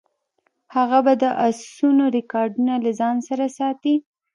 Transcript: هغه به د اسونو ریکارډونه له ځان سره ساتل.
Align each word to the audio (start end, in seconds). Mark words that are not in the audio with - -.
هغه 0.75 0.99
به 1.05 1.13
د 1.23 1.25
اسونو 1.47 2.03
ریکارډونه 2.17 2.73
له 2.83 2.91
ځان 2.99 3.15
سره 3.27 3.45
ساتل. 3.57 3.97